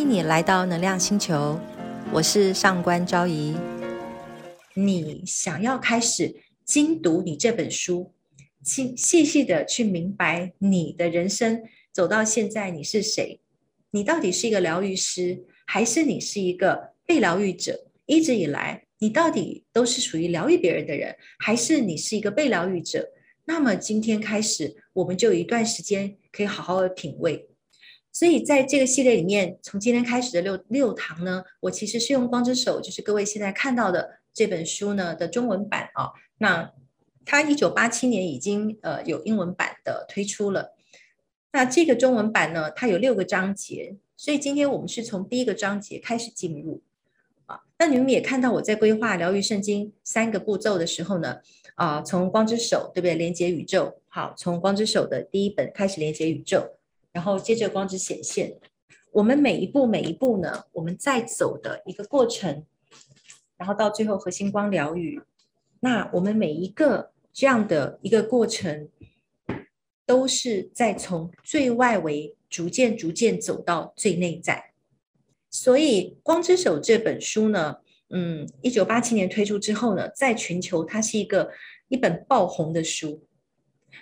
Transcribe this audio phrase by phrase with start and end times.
[0.00, 1.60] 欢迎你来到能量星球，
[2.10, 3.54] 我是上官昭仪。
[4.72, 6.34] 你想要开始
[6.64, 8.14] 精读你这本书，
[8.64, 11.62] 细细细的去明白你的人生
[11.92, 13.42] 走到现在你是谁？
[13.90, 17.78] 你到底是一个疗愈师，还是你是一个被疗愈者？
[18.06, 23.06] 一直以来，你到底都是属于疗愈别人的人，还是你是一个被疗愈者？
[23.44, 27.49] 那么今天开始，我们就有一段时间可以好好的品味。
[28.12, 36.10] 所以在这个系列里面，从今天开始的六六堂呢，我其实是用光之手，就是各位现在看到的这本书呢的中文版啊。
[36.38, 36.72] 那
[37.24, 40.74] 它一九八七年已经呃有英文版的推出了。
[41.52, 46.82] 那这个中文版呢，它有六个章节，所以今天我们是从第一个章节开始进入
[47.46, 47.60] 啊。
[47.78, 51.38] 那你们也看到我在规划疗愈圣经三个步骤的时候呢，
[51.76, 53.14] 啊，从光之手对不对？
[53.14, 56.76] 连接宇宙，好，从光之手的第一本开始连接宇宙。
[57.12, 58.56] 然后接着光之显现，
[59.12, 62.64] 我们每一步每一步呢，我们在走的一个过程，
[63.56, 65.20] 然后到最后核心光疗愈，
[65.80, 68.88] 那我们每一个这样的一个过程，
[70.06, 74.72] 都是在从最外围逐渐逐渐走到最内在。
[75.50, 77.78] 所以《光之手》这本书呢，
[78.10, 81.50] 嗯，一九八七年推出之后呢，在全球它是一个
[81.88, 83.26] 一本爆红的书。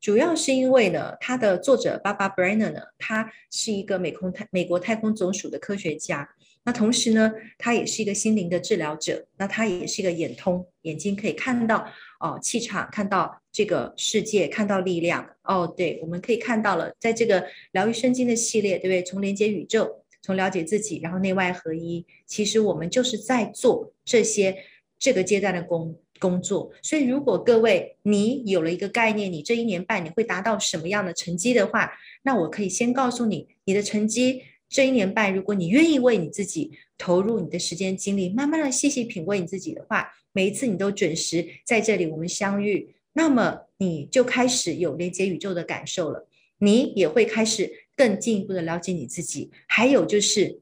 [0.00, 6.28] 主要是因为呢，它的作者 Barbara Brenner 呢，他是一个美空太美国太空总署的科学家。
[6.62, 9.26] 那同时呢，他也是一个心灵的治疗者。
[9.38, 11.86] 那他也是一个眼通，眼睛可以看到
[12.20, 15.26] 哦，气场，看到这个世界，看到力量。
[15.44, 19.02] 哦，对，我们可以看到了，在这个疗愈圣经的系列，对不对？
[19.02, 22.06] 从连接宇宙，从了解自己，然后内外合一。
[22.26, 24.54] 其实我们就是在做这些
[24.98, 25.98] 这个阶段的工。
[26.20, 31.90] 工作，所以如果各位你有了一个概念，你这一年半你会达到什么样的成绩的话，
[32.22, 46.28] 那我可以先告诉你，你的成绩这一年半，如果你愿意为你自己投入你的时间精力，慢慢的细细品味你自己的话，每一次你都准时在这里我们相遇，那么你就开始有连接宇宙的感受了，
[46.58, 50.60] 你也会开始更进一步的了解你自己，还有就是。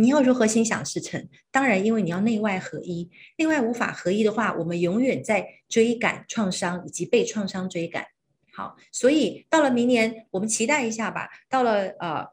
[0.00, 1.28] 你要如何心想事成？
[1.50, 8.06] 当然，因为你要内外合一，内外无法合一的话，我们永远在追赶创伤以及被创伤追赶。
[8.52, 11.28] 好，所以到了明年，我们期待一下吧。
[11.50, 12.26] 到了呃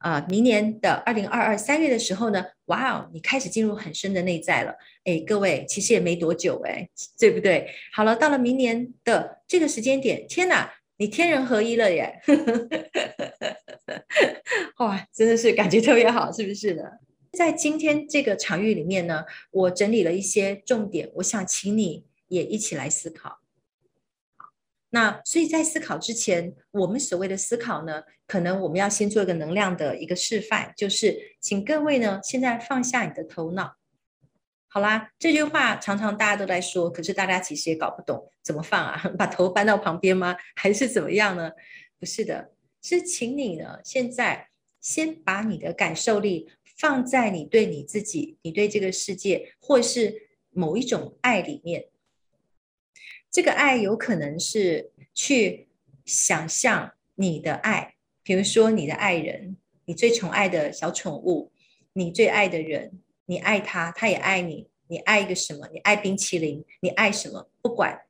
[0.00, 4.74] 呃明年的二零二二三月的时候呢，哇哦，你开始进入很深的内在了。
[5.04, 6.86] 哎，各位，其实也没多久哎，
[7.18, 7.70] 对不对？
[7.94, 12.20] 好了，到了明年的这个时间点，天哪，你天人合一了耶！
[14.78, 16.82] 哇，真的是感觉特别好，是不是呢？
[17.34, 23.40] 在今天这个场域里面呢，我整理了一些重点，我想请你也一起来思考。
[24.90, 33.74] 那所以在思考之前，我们所谓的思考呢，可能我们要先做一个能量的一个示范，就是请各位呢现在放下你的头脑。
[34.68, 40.36] 好啦，这句话常常大家都在说，可是大家其实也搞不懂怎么放啊，把头搬到旁边吗？
[40.54, 41.50] 还是怎么样呢？
[41.98, 44.48] 不是的，是请你呢现在
[44.80, 46.48] 先把你的感受力。
[46.76, 51.86] 放在你对你自己、你对这个世界，或是某一种爱里面。
[53.30, 55.68] 这个爱有可能是去
[56.04, 61.52] 想象你的爱，比如说你的爱人，你最宠爱的小宠物，
[61.94, 64.68] 你最爱的人，你爱他，他也爱你。
[64.86, 65.66] 你爱一个什么？
[65.72, 66.62] 你爱冰淇淋？
[66.80, 67.48] 你爱什么？
[67.62, 68.02] 不管，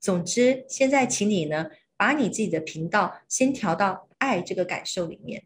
[0.00, 5.44] 总之，现在请你呢，把你自己的频道先调到爱这个感受里面。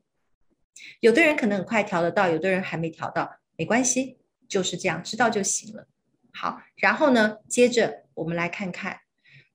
[1.01, 5.87] 有的人可能很快调得到，有的人还没调到，没关系，就是这样，知道就行了。
[6.33, 9.01] 好，然后呢，接着我们来看看，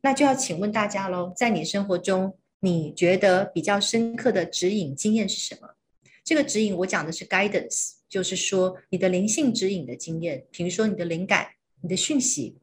[0.01, 5.75] 那就要请问大家喽，在你生活中，你觉得比较深刻的指引经验是什么？
[6.23, 11.49] 这个指引我讲的是 guidance，就是说你的灵性指引的经验，比如说你的灵感、
[11.81, 12.57] 你的讯息、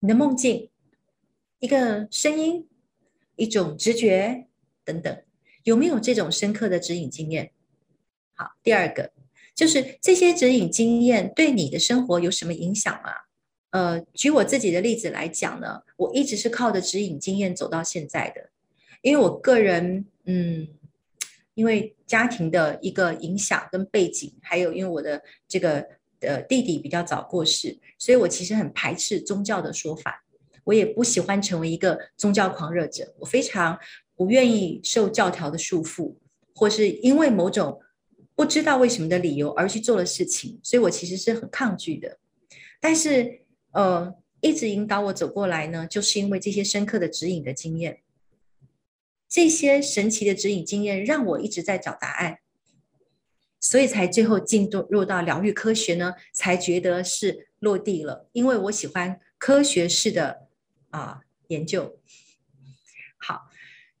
[0.00, 0.70] 你的梦境、
[1.58, 2.68] 一个声音、
[3.36, 4.46] 一种直觉
[4.84, 5.22] 等等，
[5.64, 7.52] 有没有这种深刻的指引经验？
[8.38, 9.10] 好，第二个
[9.52, 13.10] 就是这些指引经验对你的生活有什么影响吗？
[13.70, 18.50] 呃，举我自己的例子来讲呢，我一直是靠着指引经验走到现在的，
[19.02, 20.68] 因为我个人，嗯，
[21.54, 25.84] 因为家庭的一个影响跟背景，还有因为我的这个
[26.20, 30.24] 呃弟弟比较早过世，所以我其实很排斥宗教的说法，
[30.62, 33.76] 我也不喜欢成为一个宗教狂热者，我非常
[34.14, 36.14] 不愿意受教条的束缚，
[36.54, 37.80] 或是因为某种。
[38.38, 42.20] 不知道为什么的理由而去做了事情，所以我其实是很抗拒的。
[42.78, 43.40] 但是，
[43.72, 48.00] 呃，一直引导我走过来呢，就是因为这些深刻的指引的经验，
[49.28, 52.38] 这些神奇的指引经验让我一直在找答案。
[53.58, 58.28] 所以才最后进入到疗愈科学呢，才觉得是落地了。
[58.30, 60.46] 因为我喜欢科学式的
[60.90, 61.98] 啊研究。
[63.16, 63.50] 好，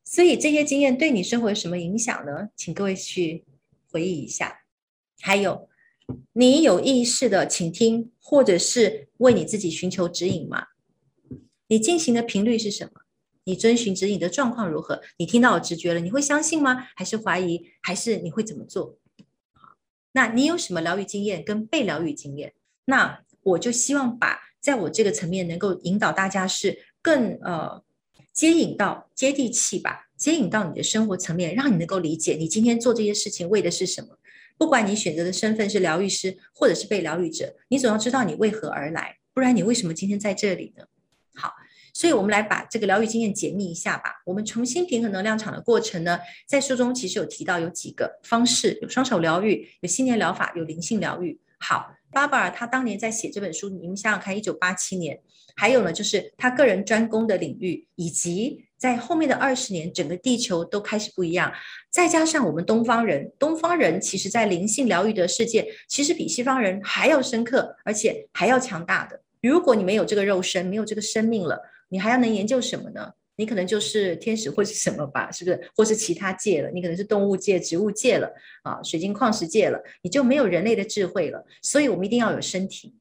[0.04, 2.50] 所以这些经验对你生活有什么影响呢？
[2.54, 3.44] 请各位去
[3.90, 4.60] 回忆一下。
[5.20, 5.68] 还有，
[6.32, 10.68] 你有意识的倾听，或者是为你自己寻求指引吗？
[11.66, 13.02] 你进行的频率是什么？
[13.44, 15.00] 你遵循指引的状况如何？
[15.16, 16.88] 你听到直觉了，你会相信吗？
[16.94, 17.70] 还是怀疑？
[17.82, 18.98] 还是你会怎么做？
[20.12, 22.54] 那你有什么疗愈经验跟被疗愈经验？
[22.86, 27.82] 那我就希望把在我这个层面能够引导大家是更呃
[28.38, 34.16] 接引到接地气吧，接引到你的生活层面，让你能够理解你今天做这些事情为的是什么。
[34.56, 40.84] 不管你选择的身份是疗愈师或者是被疗愈者，你总要知道你为何而来，不然你为什么今天在这里呢？
[41.34, 41.52] 好。
[41.92, 44.22] 所以，我们来把这个疗愈经验解密一下吧。
[44.24, 51.40] 我们重新平衡能量场的过程呢，在书中其实有提到有几个方式：有双手疗愈，有信念疗法，有灵性疗愈。
[51.58, 55.20] 好，巴巴尔他当年在写这本书，你们想想看，一九八七年，
[55.56, 61.52] 还有呢，就是他个人专攻的领域，以及在后面的二十年，整个地球都开始不一样。
[61.90, 69.20] 再加上我们东方人，东方人其实在灵性疗愈的世界，其实比西方人还要深刻，而且还要强大的。
[69.42, 71.60] 如果你没有这个肉身，没有这个生命了。
[71.90, 73.12] 你还要能研究什么呢？
[73.38, 75.70] 你可能就是天使或是什么吧，是不是？
[75.76, 76.70] 或是其他界了？
[76.72, 78.28] 你可能是动物界、植物界了
[78.64, 81.46] 啊，水晶矿石界了，你就没有人类的智慧了。
[81.62, 82.96] 所以，我们一定要有身体。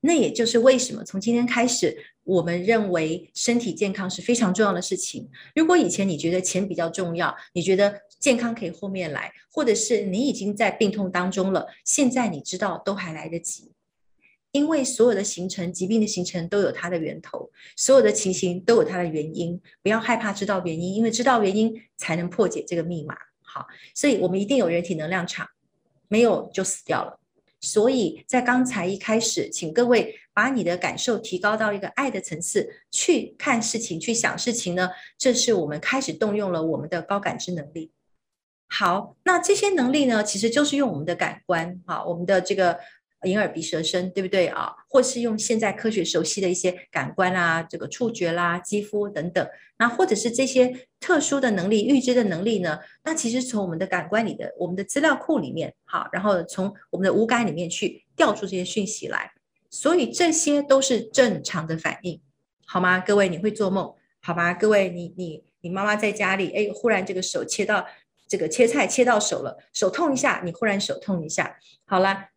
[0.00, 5.28] 那也就是为什么从今天开始，我们认为身体健康是非常重要的事情。
[5.54, 13.72] 如果以前你觉得钱比较重要，你觉得健康可以后面来，或者是你已经在病痛当中了，现在你知道都还来得及。
[14.56, 19.60] 因为所有的形成疾病的形成都有它的源头，所有的情形都有它的原因。
[19.82, 23.14] 不要害怕知道原因，因为知道原因才能破解这个密码。
[23.42, 25.46] 好，所以我们一定有人体能量场，
[26.08, 27.20] 没有就死掉了。
[27.60, 34.88] 所以在刚才一开始，请各位把你的感受提高到一个爱的层次去看事情、去想事情呢。
[35.18, 37.92] 这是我们开始动用了我们的高感知能力。
[38.68, 42.78] 好，那这些能力呢，其实就是用我们的感官，哈，我们的这个。
[43.22, 44.72] 眼耳鼻舌身，对不对啊？
[44.88, 49.48] 或是用现在科学熟悉的一些感官啊，这个触觉啦、肌肤等等，
[49.78, 52.78] 那或者是这些特殊的能力、预知的能力呢？
[53.02, 59.32] 那其实从我们的感官里的、我们的资料库里面，好，然后从我们的五感里面去调出这些讯息来，
[59.70, 62.20] 所以这些都是正常的反应，
[62.66, 63.00] 好吗？
[63.00, 64.52] 各位，你会做梦，好吗？
[64.54, 67.86] 各位，你你你妈妈在家里，哎，忽然这个手切到
[68.28, 72.28] 这个切菜切到手了，手痛一下，你忽然手痛一下，好了。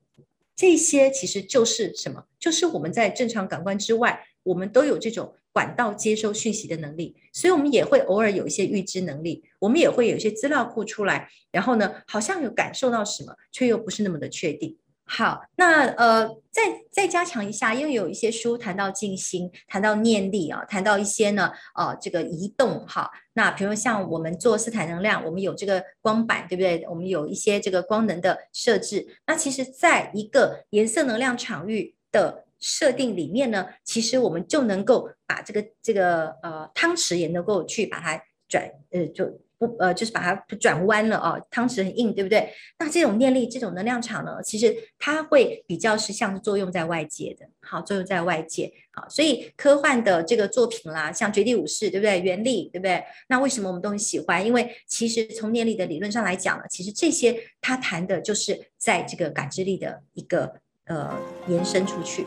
[0.60, 2.26] 这些其实就是什么？
[2.38, 14.78] 就是我们在正常感官之外，我们都有这种管道接收讯息的能力，所以我们也会偶尔有一些预知能力，我们也会有一些资料库出来，然后呢，好像有感受到什么，却又不是那么的确定。
[15.12, 16.62] 好，那呃，再
[16.92, 23.10] 再加强一下，因为有一些书谈到静心，谈到念力啊，谈到一些呢，呃，这个移动哈。
[23.34, 26.86] 那比如像我们做斯坦能量，我们有这个光板，对不对？
[26.88, 29.08] 我们有一些这个光能的设置。
[29.26, 39.42] 那其实，在一个颜色能量场域的设定里面呢，其实我们就能够把这个这个呃汤匙也能够去把它转呃就。
[39.60, 42.50] 不呃，就是把它转弯了哦，汤匙很硬，对不对？
[42.80, 52.22] 那这种念力、这种能量场呢，其实它会比较是像作用在外界的，好，作用在外界，好，所以科幻的这个作品啦，像《绝地武士》，对不对？
[52.22, 53.04] 原力，对不对？
[53.28, 54.44] 那为什么我们都很喜欢？
[54.46, 60.54] 因为其实从念力的理论上来讲呢，其实这些它谈的就是在这个感知力的一个
[60.86, 61.14] 呃
[61.50, 62.26] 延伸出去。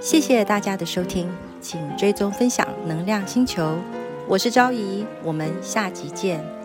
[0.00, 1.30] 谢谢大家的收听，
[1.60, 3.78] 请追踪分享能量星球。
[4.30, 6.59] 我是昭仪，我们下集见。